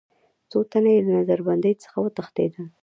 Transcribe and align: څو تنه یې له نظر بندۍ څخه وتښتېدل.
څو 0.49 0.59
تنه 0.71 0.89
یې 0.95 1.01
له 1.05 1.11
نظر 1.19 1.39
بندۍ 1.47 1.73
څخه 1.83 1.97
وتښتېدل. 2.01 2.65